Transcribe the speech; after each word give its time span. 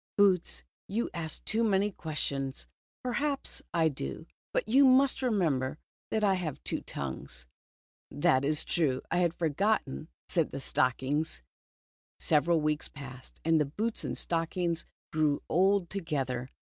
"Boots, 0.17 0.63
you 0.87 1.11
ask 1.13 1.45
too 1.45 1.63
many 1.63 1.91
questions."" 1.91 2.65
Perhaps 3.03 3.61
I 3.71 3.87
do, 3.87 4.25
but 4.51 4.67
you 4.67 4.83
must 4.83 5.21
remember 5.21 5.77
that 6.09 6.23
I 6.23 6.33
have 6.33 6.59
two 6.63 6.81
tongues." 6.81 7.45
"That 8.09 8.43
is 8.43 8.65
true, 8.65 9.03
I 9.11 9.19
had 9.19 9.35
forgotten," 9.35 10.07
said 10.27 10.49
the 10.49 10.59
stock 10.59 11.03
ings. 11.03 11.43
Several 12.17 12.59
wrecks 12.63 12.87
passed, 12.87 13.39
and 13.45 13.61
the 13.61 13.65
boots 13.65 14.03
and 14.03 14.17
stock 14.17 14.55
Red 14.55 14.69
Boots. 14.69 14.85
205 15.11 15.11
ings 15.11 15.11
grew 15.11 15.43
old 15.47 15.87
together. 15.87 16.49